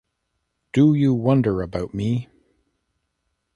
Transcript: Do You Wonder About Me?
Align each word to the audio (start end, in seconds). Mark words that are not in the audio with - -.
Do 0.73 0.95
You 0.95 1.13
Wonder 1.13 1.61
About 1.61 1.93
Me? 1.93 2.27